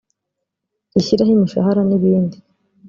rishyiraho 0.93 1.31
imishahara 1.33 1.81
n 1.89 1.91
ibindi 1.97 2.37